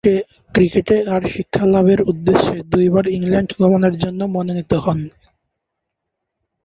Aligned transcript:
ক্রিকেটে 0.55 0.97
আর 1.05 1.21
শিক্ষালাভের 1.27 1.99
উদ্দেশ্যে 2.01 2.57
দুইবার 2.71 3.05
ইংল্যান্ড 3.07 3.51
গমনের 3.59 3.95
জন্যে 3.97 4.25
মনোনীত 4.27 4.71
হন। 4.75 4.99